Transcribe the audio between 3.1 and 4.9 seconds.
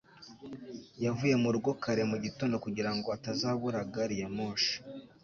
atazabura gari ya moshi